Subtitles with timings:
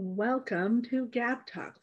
[0.00, 1.74] Welcome to Gab Talk,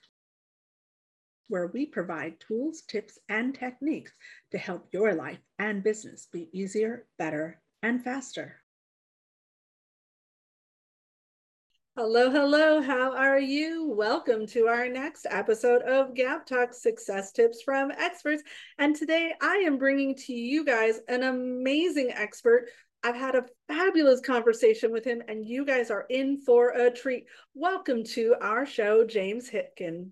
[1.49, 4.13] where we provide tools, tips, and techniques
[4.51, 8.61] to help your life and business be easier, better, and faster.
[11.97, 12.81] Hello, hello.
[12.81, 13.89] How are you?
[13.89, 18.43] Welcome to our next episode of Gab Talk Success Tips from Experts.
[18.77, 22.69] And today I am bringing to you guys an amazing expert
[23.05, 27.25] I've had a fabulous conversation with him, and you guys are in for a treat.
[27.53, 30.09] Welcome to our show, James Hipkin.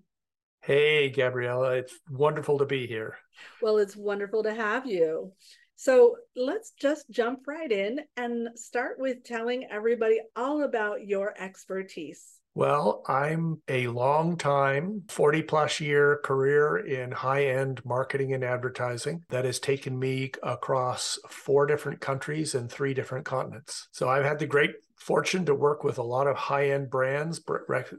[0.62, 1.72] Hey, Gabriella.
[1.72, 3.16] It's wonderful to be here.
[3.60, 5.32] Well, it's wonderful to have you.
[5.74, 12.33] So let's just jump right in and start with telling everybody all about your expertise.
[12.56, 19.24] Well, I'm a long time, 40 plus year career in high end marketing and advertising
[19.30, 23.88] that has taken me across four different countries and three different continents.
[23.90, 27.38] So I've had the great fortune to work with a lot of high end brands,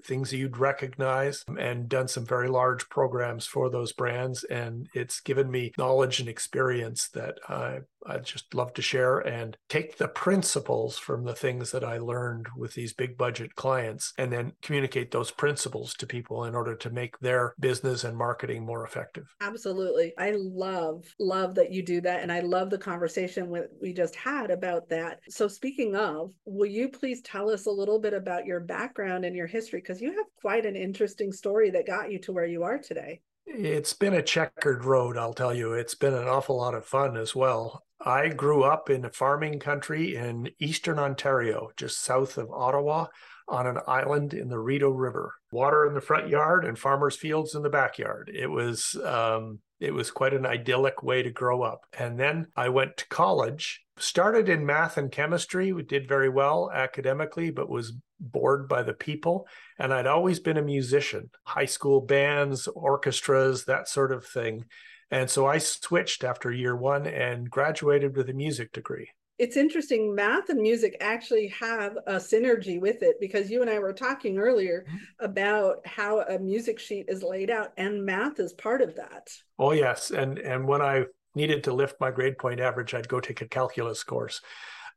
[0.03, 4.43] things you'd recognize, um, and done some very large programs for those brands.
[4.45, 9.57] And it's given me knowledge and experience that I I just love to share and
[9.69, 14.31] take the principles from the things that I learned with these big budget clients and
[14.31, 18.85] then communicate those principles to people in order to make their business and marketing more
[18.85, 19.33] effective.
[19.41, 20.13] Absolutely.
[20.17, 22.21] I love, love that you do that.
[22.21, 25.19] And I love the conversation we just had about that.
[25.29, 29.35] So, speaking of, will you please tell us a little bit about your background and
[29.35, 29.79] your history?
[29.79, 33.21] Because you have quite an interesting story that got you to where you are today.
[33.45, 35.73] It's been a checkered road, I'll tell you.
[35.73, 37.83] It's been an awful lot of fun as well.
[38.03, 43.07] I grew up in a farming country in eastern Ontario, just south of Ottawa,
[43.47, 45.35] on an island in the Rideau River.
[45.51, 48.31] Water in the front yard and farmers' fields in the backyard.
[48.33, 51.85] It was um, it was quite an idyllic way to grow up.
[51.97, 56.69] And then I went to college, started in math and chemistry, we did very well
[56.73, 59.47] academically, but was bored by the people.
[59.79, 64.65] And I'd always been a musician, high school bands, orchestras, that sort of thing.
[65.11, 69.09] And so I switched after year one and graduated with a music degree.
[69.37, 70.15] It's interesting.
[70.15, 74.37] Math and music actually have a synergy with it because you and I were talking
[74.37, 75.25] earlier mm-hmm.
[75.25, 79.29] about how a music sheet is laid out, and math is part of that.
[79.59, 83.19] Oh yes, and and when I needed to lift my grade point average, I'd go
[83.19, 84.41] take a calculus course.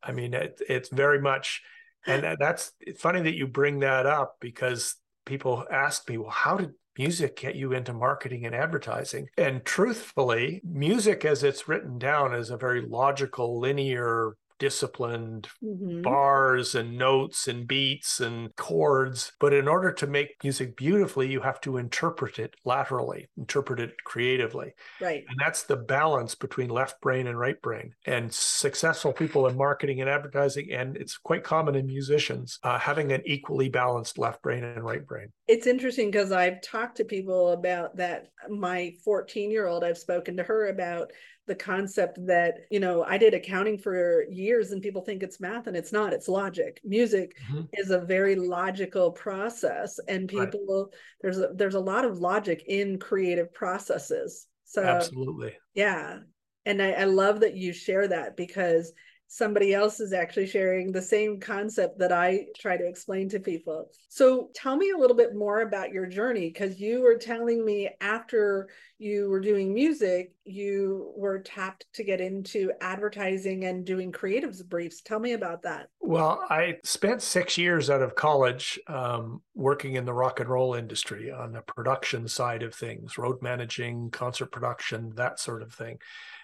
[0.03, 1.63] I mean, it, it's very much
[2.07, 4.97] and that's funny that you bring that up because
[5.27, 9.29] people ask me, well, how did music get you into marketing and advertising?
[9.37, 16.03] And truthfully, music as it's written down is a very logical, linear disciplined mm-hmm.
[16.03, 19.33] bars and notes and beats and chords.
[19.41, 23.93] But in order to make music beautifully, you have to interpret it laterally, interpret it
[24.05, 24.75] creatively.
[25.01, 25.25] Right.
[25.29, 27.95] And that's the balance between left brain and right brain.
[28.07, 33.13] And successful people in marketing and advertising, and it's quite common in musicians, uh, having
[33.13, 35.29] an equally balanced left brain and right brain.
[35.49, 38.29] It's interesting because I've talked to people about that.
[38.49, 41.11] My 14 year old, I've spoken to her about
[41.49, 45.67] the concept that you know i did accounting for years and people think it's math
[45.67, 47.63] and it's not it's logic music mm-hmm.
[47.73, 51.01] is a very logical process and people right.
[51.23, 56.19] there's a, there's a lot of logic in creative processes so absolutely yeah
[56.67, 58.93] and I, I love that you share that because
[59.29, 63.91] somebody else is actually sharing the same concept that I try to explain to people.
[64.09, 67.91] So tell me a little bit more about your journey because you were telling me
[68.01, 74.67] after you were doing music, you were tapped to get into advertising and doing creatives
[74.67, 75.03] briefs.
[75.03, 75.89] Tell me about that.
[76.01, 80.75] Well, I spent six years out of college um, working in the rock and roll
[80.75, 85.99] industry on the production side of things, road managing, concert production, that sort of thing.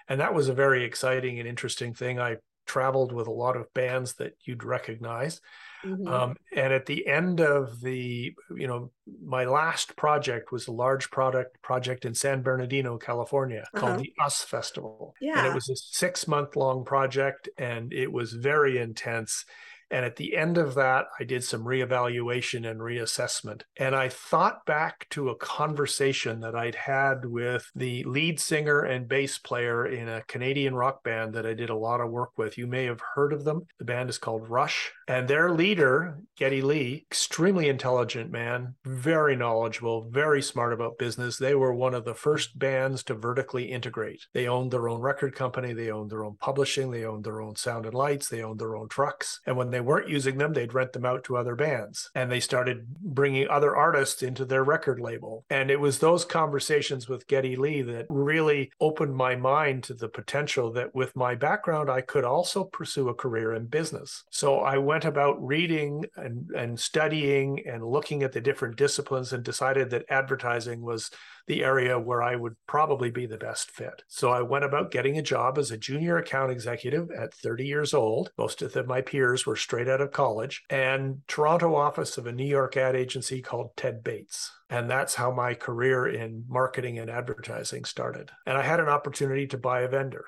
[0.07, 2.21] And that was a very exciting and interesting thing.
[2.21, 2.37] I
[2.67, 5.41] traveled with a lot of bands that you'd recognize.
[5.85, 6.09] Mm-hmm.
[6.09, 8.91] Um, and at the end of the, you know,
[9.23, 13.87] my last project was a large product project in San Bernardino, California, uh-huh.
[13.87, 15.15] called the US Festival.
[15.21, 15.39] Yeah.
[15.39, 19.45] And it was a six month long project, and it was very intense.
[19.95, 23.63] And at the end of that, I did some reevaluation and reassessment.
[23.77, 29.07] And I thought back to a conversation that I'd had with the lead singer and
[29.07, 32.59] bass player in a Canadian rock band that I did a lot of work with.
[32.59, 33.69] You may have heard of them.
[33.79, 34.91] The band is called Rush.
[35.07, 41.37] And their leader, Geddy Lee, extremely intelligent man, very knowledgeable, very smart about business.
[41.37, 44.27] They were one of the first bands to vertically integrate.
[44.33, 47.57] They owned their own record company, they owned their own publishing, they owned their own
[47.57, 49.41] sound and lights, they owned their own trucks.
[49.47, 52.11] And when they weren't using them, they'd rent them out to other bands.
[52.15, 55.45] And they started bringing other artists into their record label.
[55.51, 60.09] And it was those conversations with Geddy Lee that really opened my mind to the
[60.09, 64.25] potential that with my background, I could also pursue a career in business.
[64.31, 69.33] So I went went about reading and, and studying and looking at the different disciplines
[69.33, 71.11] and decided that advertising was
[71.49, 74.05] the area where I would probably be the best fit.
[74.07, 77.93] So I went about getting a job as a junior account executive at 30 years
[77.93, 78.31] old.
[78.39, 82.47] Most of my peers were straight out of college and Toronto office of a New
[82.47, 84.53] York ad agency called Ted Bates.
[84.71, 88.31] And that's how my career in marketing and advertising started.
[88.47, 90.25] And I had an opportunity to buy a vendor.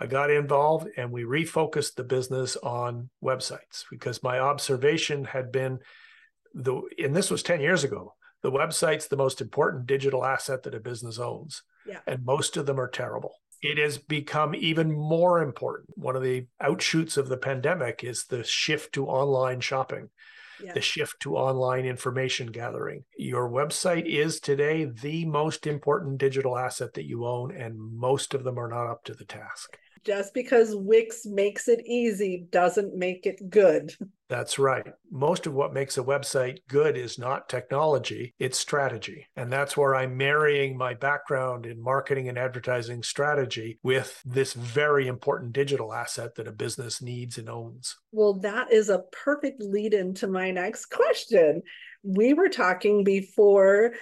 [0.00, 5.80] I got involved and we refocused the business on websites because my observation had been
[6.54, 10.74] the and this was 10 years ago the website's the most important digital asset that
[10.74, 11.62] a business owns.
[11.86, 12.00] Yeah.
[12.06, 13.32] and most of them are terrible.
[13.62, 15.88] It has become even more important.
[15.96, 20.10] One of the outshoots of the pandemic is the shift to online shopping
[20.62, 20.72] yeah.
[20.72, 23.04] the shift to online information gathering.
[23.16, 28.44] Your website is today the most important digital asset that you own and most of
[28.44, 33.26] them are not up to the task just because Wix makes it easy doesn't make
[33.26, 33.94] it good.
[34.30, 34.86] That's right.
[35.10, 39.26] Most of what makes a website good is not technology, it's strategy.
[39.36, 45.08] And that's where I'm marrying my background in marketing and advertising strategy with this very
[45.08, 47.94] important digital asset that a business needs and owns.
[48.10, 51.60] Well, that is a perfect lead into my next question.
[52.02, 53.92] We were talking before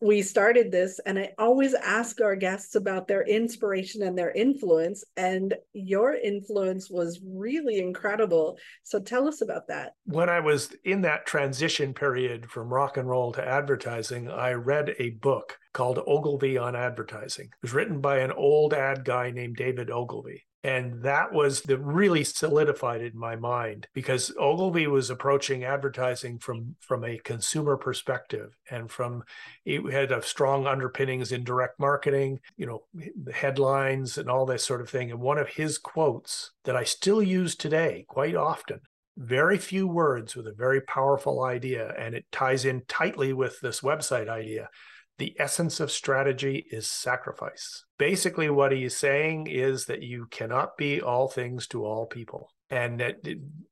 [0.00, 5.04] we started this and i always ask our guests about their inspiration and their influence
[5.16, 8.58] and your influence was really incredible.
[8.82, 9.94] So tell us about that.
[10.04, 14.94] When i was in that transition period from rock and roll to advertising i read
[14.98, 17.46] a book called ogilvy on advertising.
[17.46, 21.78] It was written by an old ad guy named david ogilvy and that was that
[21.78, 28.56] really solidified in my mind because Ogilvy was approaching advertising from from a consumer perspective
[28.70, 29.22] and from
[29.64, 32.82] it had a strong underpinnings in direct marketing, you know,
[33.32, 35.10] headlines and all this sort of thing.
[35.12, 38.80] And one of his quotes that I still use today quite often
[39.16, 43.80] very few words with a very powerful idea, and it ties in tightly with this
[43.80, 44.68] website idea
[45.18, 47.84] the essence of strategy is sacrifice.
[47.98, 52.50] Basically, what he's saying is that you cannot be all things to all people.
[52.70, 53.16] And that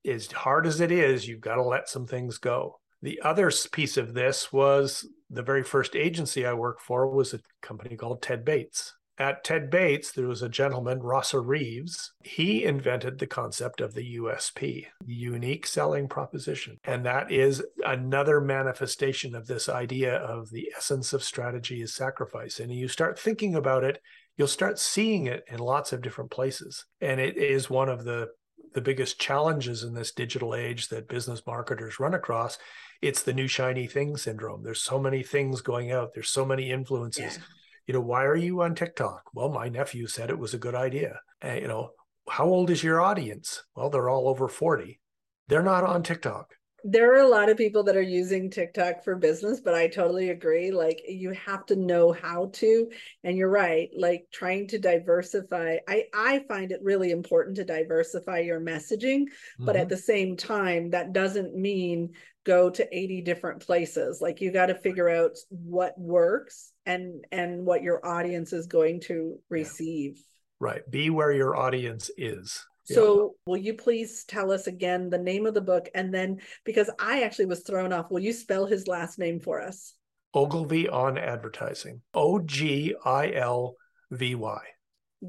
[0.06, 2.80] as hard as it is, you've got to let some things go.
[3.02, 7.40] The other piece of this was the very first agency I worked for was a
[7.62, 12.12] company called Ted Bates at Ted Bates, there was a gentleman, Rosser Reeves.
[12.22, 16.78] He invented the concept of the USP, unique selling proposition.
[16.84, 22.60] And that is another manifestation of this idea of the essence of strategy is sacrifice.
[22.60, 24.02] And you start thinking about it,
[24.36, 26.84] you'll start seeing it in lots of different places.
[27.00, 28.28] And it is one of the
[28.74, 32.58] the biggest challenges in this digital age that business marketers run across
[33.00, 36.70] it's the new shiny thing syndrome there's so many things going out there's so many
[36.70, 37.42] influences yeah
[37.86, 39.22] you know, why are you on TikTok?
[39.32, 41.20] Well, my nephew said it was a good idea.
[41.40, 41.90] And, you know,
[42.28, 43.62] how old is your audience?
[43.76, 45.00] Well, they're all over 40.
[45.48, 46.52] They're not on TikTok.
[46.88, 50.30] There are a lot of people that are using TikTok for business, but I totally
[50.30, 50.70] agree.
[50.70, 52.90] Like, you have to know how to.
[53.24, 55.78] And you're right, like trying to diversify.
[55.88, 59.64] I, I find it really important to diversify your messaging, mm-hmm.
[59.64, 59.90] but at mm-hmm.
[59.90, 62.12] the same time, that doesn't mean
[62.46, 64.20] go to 80 different places.
[64.22, 69.00] Like you got to figure out what works and and what your audience is going
[69.02, 70.22] to receive.
[70.60, 70.88] Right.
[70.90, 72.64] Be where your audience is.
[72.84, 73.28] So yeah.
[73.46, 75.88] will you please tell us again the name of the book?
[75.94, 79.60] And then because i actually was thrown off will you spell his last name for
[79.60, 79.92] us?
[80.34, 82.00] Ogilvy on advertising.
[82.14, 83.76] O-g-i-l-v-y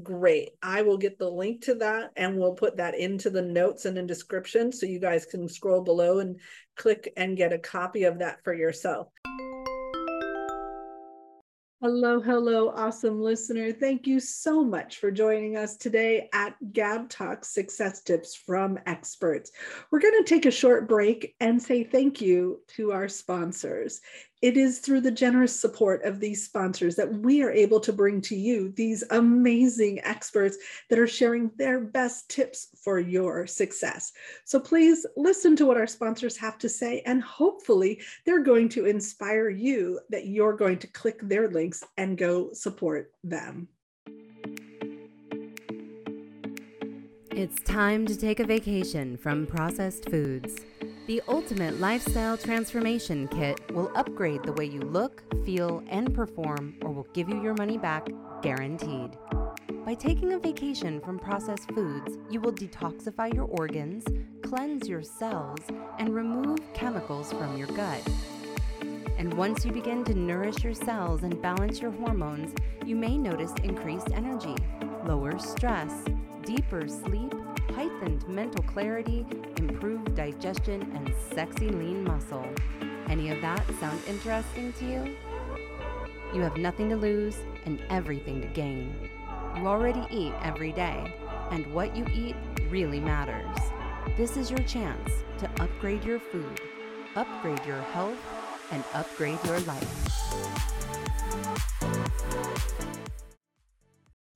[0.02, 0.50] Great.
[0.62, 3.96] I will get the link to that and we'll put that into the notes and
[3.96, 6.38] in description so you guys can scroll below and
[6.76, 9.08] click and get a copy of that for yourself.
[11.80, 13.72] Hello, hello, awesome listener.
[13.72, 19.52] Thank you so much for joining us today at Gab Talk Success Tips from Experts.
[19.92, 24.00] We're going to take a short break and say thank you to our sponsors.
[24.40, 28.20] It is through the generous support of these sponsors that we are able to bring
[28.22, 30.56] to you these amazing experts
[30.88, 34.12] that are sharing their best tips for your success.
[34.44, 38.86] So please listen to what our sponsors have to say, and hopefully, they're going to
[38.86, 43.66] inspire you that you're going to click their links and go support them.
[47.32, 50.56] It's time to take a vacation from processed foods.
[51.08, 56.92] The Ultimate Lifestyle Transformation Kit will upgrade the way you look, feel, and perform, or
[56.92, 58.06] will give you your money back
[58.42, 59.16] guaranteed.
[59.86, 64.04] By taking a vacation from processed foods, you will detoxify your organs,
[64.42, 65.60] cleanse your cells,
[65.98, 68.06] and remove chemicals from your gut.
[69.16, 73.54] And once you begin to nourish your cells and balance your hormones, you may notice
[73.64, 74.56] increased energy,
[75.06, 76.04] lower stress,
[76.44, 77.32] deeper sleep,
[77.78, 79.24] heightened mental clarity,
[79.56, 82.44] improved digestion, and sexy lean muscle.
[83.08, 85.16] Any of that sound interesting to you?
[86.34, 89.08] You have nothing to lose and everything to gain.
[89.56, 91.14] You already eat every day,
[91.52, 92.34] and what you eat
[92.68, 93.56] really matters.
[94.16, 96.60] This is your chance to upgrade your food,
[97.14, 98.18] upgrade your health,
[98.72, 100.24] and upgrade your life.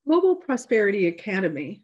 [0.06, 1.82] Global Prosperity Academy,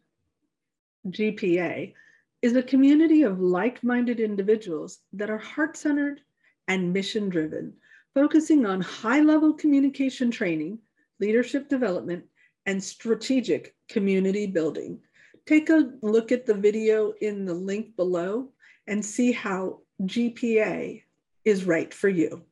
[1.07, 1.95] GPA,
[2.43, 6.21] is a community of like minded individuals that are heart centered
[6.69, 7.73] and mission driven,
[8.15, 10.79] focusing on high level communication training,
[11.21, 12.25] leadership development,
[12.67, 15.01] and strategic community building.
[15.47, 18.51] Take a look at the video in the link below
[18.87, 21.03] and see how GPA
[21.45, 22.45] is right for you.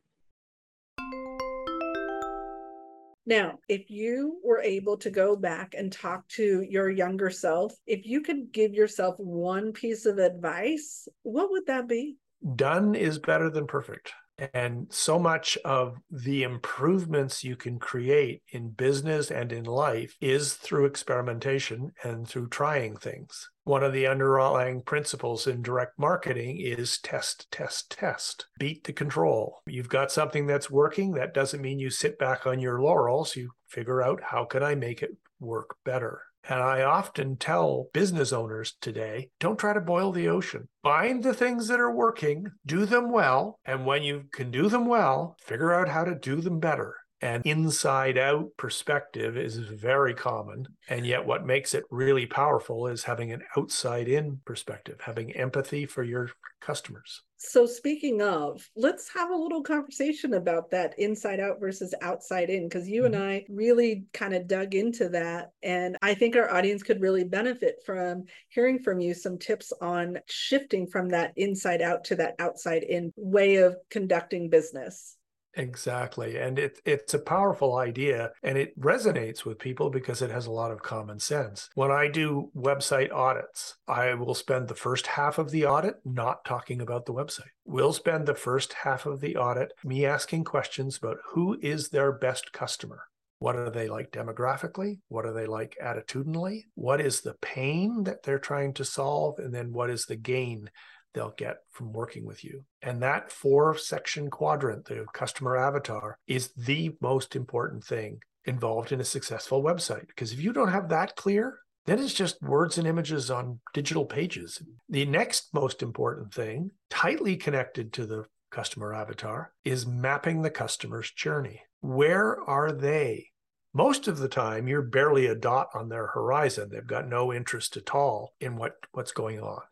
[3.26, 8.06] Now, if you were able to go back and talk to your younger self, if
[8.06, 12.16] you could give yourself one piece of advice, what would that be?
[12.54, 14.12] Done is better than perfect.
[14.52, 20.54] And so much of the improvements you can create in business and in life is
[20.54, 23.48] through experimentation and through trying things.
[23.66, 28.46] One of the underlying principles in direct marketing is test, test, test.
[28.60, 29.60] Beat the control.
[29.66, 31.14] You've got something that's working.
[31.14, 33.34] That doesn't mean you sit back on your laurels.
[33.34, 36.22] You figure out how can I make it work better.
[36.48, 40.68] And I often tell business owners today don't try to boil the ocean.
[40.84, 43.58] Find the things that are working, do them well.
[43.64, 46.94] And when you can do them well, figure out how to do them better.
[47.22, 50.66] And inside out perspective is very common.
[50.88, 55.86] And yet, what makes it really powerful is having an outside in perspective, having empathy
[55.86, 56.30] for your
[56.60, 57.22] customers.
[57.38, 62.68] So, speaking of, let's have a little conversation about that inside out versus outside in,
[62.68, 63.14] because you mm-hmm.
[63.14, 65.52] and I really kind of dug into that.
[65.62, 70.18] And I think our audience could really benefit from hearing from you some tips on
[70.28, 75.15] shifting from that inside out to that outside in way of conducting business.
[75.56, 76.36] Exactly.
[76.36, 80.50] And it, it's a powerful idea and it resonates with people because it has a
[80.50, 81.70] lot of common sense.
[81.74, 86.44] When I do website audits, I will spend the first half of the audit not
[86.44, 87.48] talking about the website.
[87.64, 92.12] We'll spend the first half of the audit me asking questions about who is their
[92.12, 93.04] best customer.
[93.38, 95.00] What are they like demographically?
[95.08, 96.64] What are they like attitudinally?
[96.74, 99.38] What is the pain that they're trying to solve?
[99.38, 100.70] And then what is the gain
[101.16, 102.62] they'll get from working with you.
[102.82, 109.00] And that four section quadrant, the customer avatar, is the most important thing involved in
[109.00, 110.06] a successful website.
[110.08, 114.04] Because if you don't have that clear, then it's just words and images on digital
[114.04, 114.62] pages.
[114.90, 121.10] The next most important thing, tightly connected to the customer avatar, is mapping the customer's
[121.10, 121.62] journey.
[121.80, 123.28] Where are they?
[123.72, 126.68] Most of the time, you're barely a dot on their horizon.
[126.70, 129.62] They've got no interest at all in what, what's going on.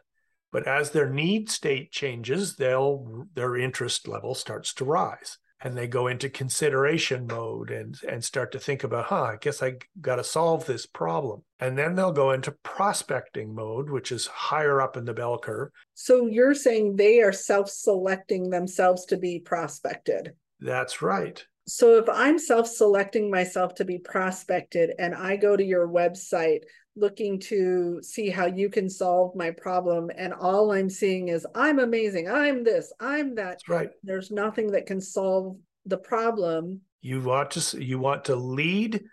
[0.54, 5.88] But as their need state changes, they'll their interest level starts to rise and they
[5.88, 10.16] go into consideration mode and and start to think about huh i guess i got
[10.16, 11.42] to solve this problem.
[11.58, 15.70] And then they'll go into prospecting mode which is higher up in the bell curve.
[15.94, 20.34] So you're saying they are self-selecting themselves to be prospected?
[20.60, 21.44] That's right.
[21.66, 26.60] So if i'm self-selecting myself to be prospected and i go to your website
[26.96, 31.80] looking to see how you can solve my problem and all i'm seeing is i'm
[31.80, 33.44] amazing i'm this i'm that.
[33.44, 33.90] That's right.
[34.02, 36.80] There's nothing that can solve the problem.
[37.02, 39.04] You want to you want to lead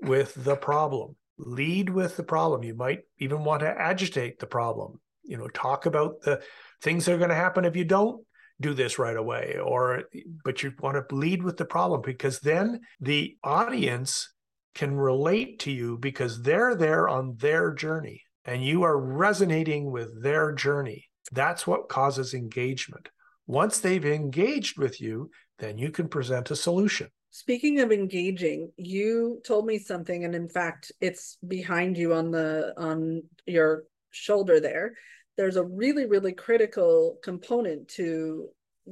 [0.00, 1.16] with the problem.
[1.38, 2.62] Lead with the problem.
[2.62, 5.00] You might even want to agitate the problem.
[5.24, 6.42] You know talk about the
[6.82, 8.24] things that are going to happen if you don't
[8.60, 10.04] do this right away or
[10.44, 14.32] but you want to lead with the problem because then the audience
[14.74, 20.22] can relate to you because they're there on their journey and you are resonating with
[20.22, 21.08] their journey.
[21.30, 23.08] That's what causes engagement.
[23.46, 27.08] Once they've engaged with you, then you can present a solution.
[27.30, 32.74] Speaking of engaging, you told me something and in fact it's behind you on the
[32.76, 34.94] on your shoulder there.
[35.36, 38.48] There's a really really critical component to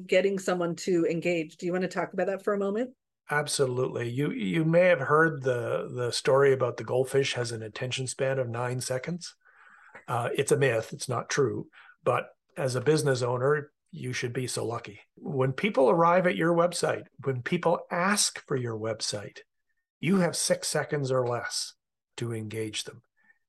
[0.07, 1.57] getting someone to engage.
[1.57, 2.91] Do you want to talk about that for a moment?
[3.31, 4.11] Absolutely.
[4.11, 8.39] You you may have heard the the story about the goldfish has an attention span
[8.39, 9.35] of nine seconds.
[10.09, 10.93] Uh, it's a myth.
[10.93, 11.69] It's not true.
[12.03, 12.25] But
[12.57, 15.01] as a business owner, you should be so lucky.
[15.17, 19.39] When people arrive at your website, when people ask for your website,
[20.01, 21.75] you have six seconds or less
[22.17, 23.03] to engage them.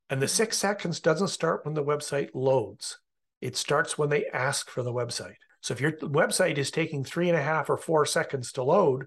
[0.10, 3.00] And the six seconds doesn't start when the website loads.
[3.40, 5.38] It starts when they ask for the website.
[5.62, 9.06] So if your website is taking three and a half or four seconds to load,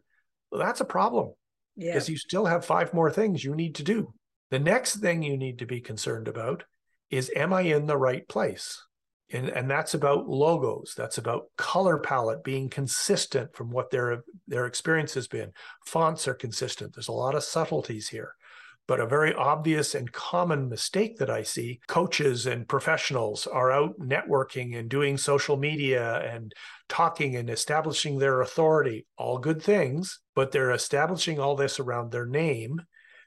[0.59, 1.33] that's a problem
[1.77, 2.13] because yeah.
[2.13, 4.13] you still have five more things you need to do.
[4.51, 6.65] The next thing you need to be concerned about
[7.11, 8.83] is am I in the right place?
[9.33, 10.95] And, and that's about logos.
[10.97, 15.53] That's about color palette being consistent from what their their experience has been.
[15.87, 16.95] Fonts are consistent.
[16.95, 18.35] There's a lot of subtleties here.
[18.87, 23.99] But a very obvious and common mistake that I see coaches and professionals are out
[23.99, 26.53] networking and doing social media and
[26.89, 32.27] talking and establishing their authority, all good things, but they're establishing all this around their
[32.27, 32.83] name.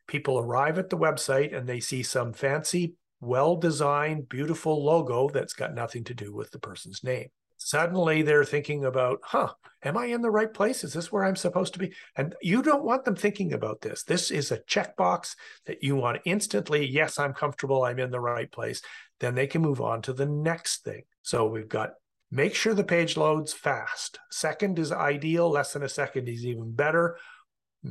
[0.07, 5.53] People arrive at the website and they see some fancy, well designed, beautiful logo that's
[5.53, 10.05] got nothing to do with the person's name suddenly they're thinking about, huh, am I
[10.05, 10.83] in the right place?
[10.83, 11.93] Is this where I'm supposed to be?
[12.15, 14.03] And you don't want them thinking about this.
[14.03, 15.35] This is a checkbox
[15.65, 16.85] that you want instantly.
[16.85, 17.83] Yes, I'm comfortable.
[17.83, 18.81] I'm in the right place.
[19.19, 21.03] Then they can move on to the next thing.
[21.21, 21.91] So we've got
[22.31, 24.19] make sure the page loads fast.
[24.31, 25.49] Second is ideal.
[25.49, 27.17] Less than a second is even better.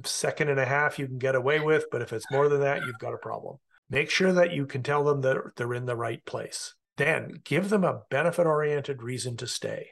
[0.04, 2.84] Second and a half you can get away with, but if it's more than that,
[2.84, 3.56] you've got a problem.
[3.88, 6.74] Make sure that you can tell them that they're in the right place.
[6.96, 9.90] Then give them a benefit oriented reason to stay.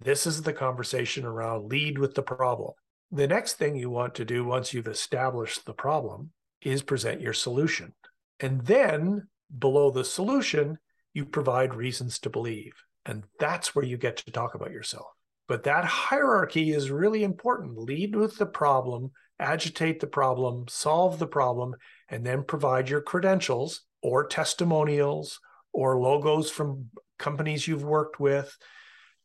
[0.00, 2.72] This is the conversation around lead with the problem.
[3.10, 6.30] The next thing you want to do once you've established the problem
[6.62, 7.92] is present your solution.
[8.40, 10.78] And then below the solution,
[11.12, 12.72] you provide reasons to believe.
[13.06, 15.06] And that's where you get to talk about yourself.
[15.46, 17.78] But that hierarchy is really important.
[17.78, 21.74] Lead with the problem, agitate the problem, solve the problem,
[22.08, 25.38] and then provide your credentials or testimonials
[25.74, 26.86] or logos from
[27.18, 28.56] companies you've worked with,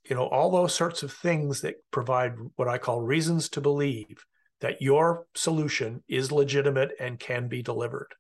[0.10, 4.26] you know, all those sorts of things that provide what I call reasons to believe
[4.60, 8.14] that your solution is legitimate and can be delivered.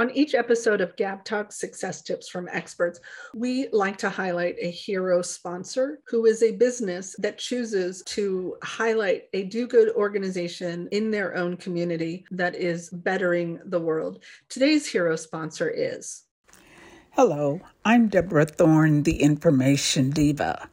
[0.00, 3.00] On each episode of Gab Talk Success Tips from Experts,
[3.34, 9.24] we like to highlight a hero sponsor who is a business that chooses to highlight
[9.34, 14.24] a do good organization in their own community that is bettering the world.
[14.48, 16.22] Today's hero sponsor is.
[17.10, 20.70] Hello, I'm Deborah Thorne, the Information Diva,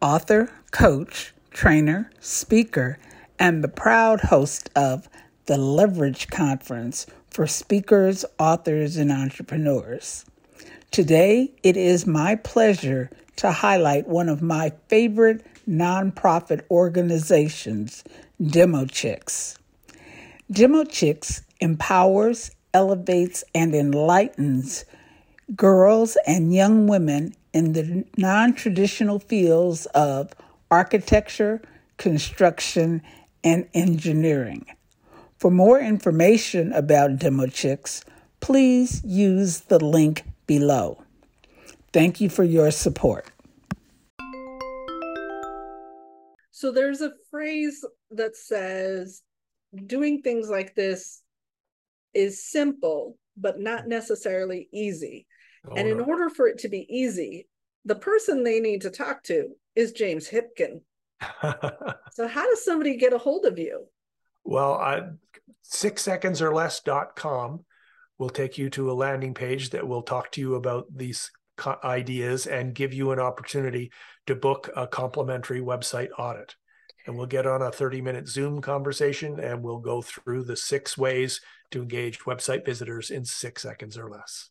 [0.00, 2.98] author, coach, trainer, speaker,
[3.38, 5.10] and the proud host of
[5.44, 10.24] the Leverage Conference for speakers, authors, and entrepreneurs.
[10.90, 18.04] Today, it is my pleasure to highlight one of my favorite nonprofit organizations,
[18.44, 19.58] Demo Chicks.
[20.50, 24.84] Demo Chicks empowers, elevates, and enlightens
[25.56, 30.32] girls and young women in the non traditional fields of
[30.70, 31.60] architecture,
[31.96, 33.02] construction,
[33.44, 34.66] and engineering.
[35.42, 38.04] For more information about Demo Chicks,
[38.38, 41.02] please use the link below.
[41.92, 43.26] Thank you for your support.
[46.52, 49.22] So there's a phrase that says
[49.84, 51.22] doing things like this
[52.14, 55.26] is simple, but not necessarily easy.
[55.68, 56.04] Oh, and in no.
[56.04, 57.48] order for it to be easy,
[57.84, 60.82] the person they need to talk to is James Hipkin.
[62.12, 63.88] so, how does somebody get a hold of you?
[64.44, 65.02] Well, I,
[65.62, 67.64] six seconds or less.com
[68.18, 71.30] will take you to a landing page that will talk to you about these
[71.84, 73.90] ideas and give you an opportunity
[74.26, 76.54] to book a complimentary website audit.
[77.06, 80.96] And we'll get on a 30 minute Zoom conversation and we'll go through the six
[80.96, 81.40] ways
[81.72, 84.50] to engage website visitors in six seconds or less.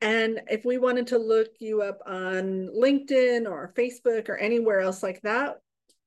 [0.00, 5.02] And if we wanted to look you up on LinkedIn or Facebook or anywhere else
[5.02, 5.60] like that,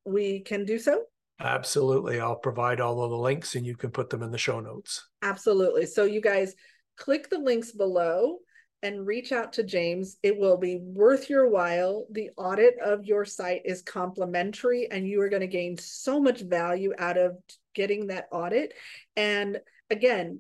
[0.06, 1.04] we can do so.
[1.40, 2.20] Absolutely.
[2.20, 5.08] I'll provide all of the links and you can put them in the show notes.
[5.22, 5.86] Absolutely.
[5.86, 6.56] So you guys
[6.98, 8.38] click the links below
[8.82, 10.18] and reach out to James.
[10.24, 12.06] It will be worth your while.
[12.12, 16.42] The audit of your site is complimentary and you are going to gain so much
[16.42, 17.38] value out of
[17.76, 18.74] getting that audit.
[19.16, 20.40] And again,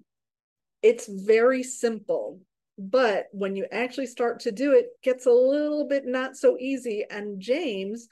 [0.82, 2.40] it's very simple
[2.78, 6.58] but when you actually start to do it, it gets a little bit not so
[6.60, 8.08] easy and james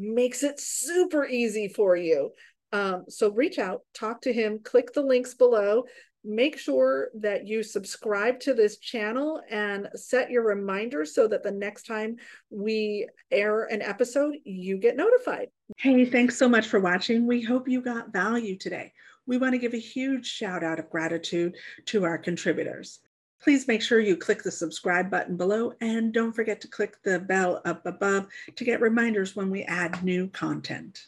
[0.00, 2.30] makes it super easy for you.
[2.72, 5.84] Um, so reach out, talk to him, click the links below.
[6.22, 11.50] Make sure that you subscribe to this channel and set your reminder so that the
[11.50, 12.16] next time
[12.50, 15.48] we air an episode, you get notified.
[15.78, 17.26] Hey, thanks so much for watching.
[17.26, 18.92] We hope you got value today.
[19.26, 23.00] We want to give a huge shout out of gratitude to our contributors.
[23.42, 27.18] Please make sure you click the subscribe button below and don't forget to click the
[27.18, 31.06] bell up above to get reminders when we add new content.